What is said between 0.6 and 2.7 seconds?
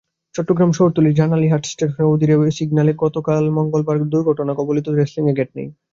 শহরতলির জানালীহাট স্টেশনের অদূরে বাহির